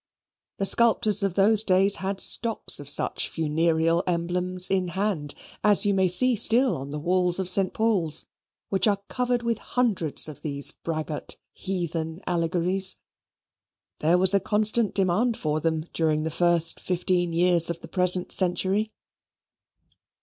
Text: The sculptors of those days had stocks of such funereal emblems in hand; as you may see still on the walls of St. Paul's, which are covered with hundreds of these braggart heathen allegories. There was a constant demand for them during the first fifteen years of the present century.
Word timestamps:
The 0.57 0.65
sculptors 0.65 1.21
of 1.21 1.35
those 1.35 1.63
days 1.63 1.97
had 1.97 2.19
stocks 2.19 2.79
of 2.79 2.89
such 2.89 3.29
funereal 3.29 4.03
emblems 4.07 4.67
in 4.67 4.87
hand; 4.87 5.35
as 5.63 5.85
you 5.85 5.93
may 5.93 6.07
see 6.07 6.35
still 6.35 6.75
on 6.75 6.89
the 6.89 6.97
walls 6.97 7.37
of 7.37 7.47
St. 7.47 7.71
Paul's, 7.71 8.25
which 8.69 8.87
are 8.87 9.03
covered 9.09 9.43
with 9.43 9.59
hundreds 9.59 10.27
of 10.27 10.41
these 10.41 10.71
braggart 10.71 11.37
heathen 11.53 12.19
allegories. 12.25 12.95
There 13.99 14.17
was 14.17 14.33
a 14.33 14.39
constant 14.39 14.95
demand 14.95 15.37
for 15.37 15.59
them 15.59 15.85
during 15.93 16.23
the 16.23 16.31
first 16.31 16.79
fifteen 16.79 17.31
years 17.31 17.69
of 17.69 17.81
the 17.81 17.87
present 17.87 18.31
century. 18.31 18.91